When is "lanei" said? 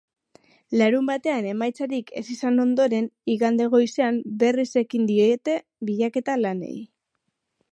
6.45-6.75